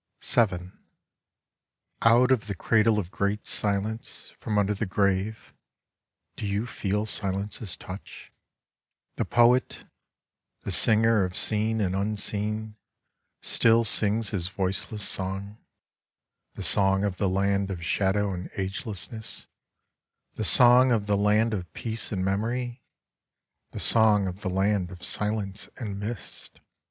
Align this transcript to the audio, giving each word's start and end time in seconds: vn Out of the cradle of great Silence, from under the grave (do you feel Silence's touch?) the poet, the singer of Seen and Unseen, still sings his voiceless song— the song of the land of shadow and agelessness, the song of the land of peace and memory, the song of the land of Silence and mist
vn 0.19 0.75
Out 2.01 2.31
of 2.31 2.47
the 2.47 2.55
cradle 2.55 2.97
of 2.97 3.11
great 3.11 3.45
Silence, 3.45 4.33
from 4.39 4.57
under 4.57 4.73
the 4.73 4.87
grave 4.87 5.53
(do 6.35 6.47
you 6.47 6.65
feel 6.65 7.05
Silence's 7.05 7.77
touch?) 7.77 8.31
the 9.17 9.25
poet, 9.25 9.85
the 10.63 10.71
singer 10.71 11.23
of 11.23 11.35
Seen 11.37 11.79
and 11.79 11.95
Unseen, 11.95 12.77
still 13.43 13.83
sings 13.83 14.31
his 14.31 14.47
voiceless 14.47 15.07
song— 15.07 15.59
the 16.55 16.63
song 16.63 17.03
of 17.03 17.17
the 17.17 17.29
land 17.29 17.69
of 17.69 17.85
shadow 17.85 18.33
and 18.33 18.49
agelessness, 18.53 19.45
the 20.33 20.43
song 20.43 20.91
of 20.91 21.05
the 21.05 21.15
land 21.15 21.53
of 21.53 21.71
peace 21.73 22.11
and 22.11 22.25
memory, 22.25 22.81
the 23.69 23.79
song 23.79 24.25
of 24.25 24.41
the 24.41 24.49
land 24.49 24.89
of 24.89 25.03
Silence 25.03 25.69
and 25.77 25.99
mist 25.99 26.59